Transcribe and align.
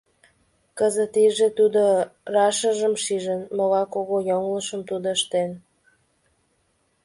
Кызыт 0.77 1.13
иже 1.25 1.47
тудо 1.57 1.83
рашыжым 2.33 2.93
шижын: 3.03 3.41
могай 3.57 3.85
кугу 3.93 4.17
йоҥылышым 4.29 4.81
тудо 4.89 5.07
ыштен... 5.17 5.51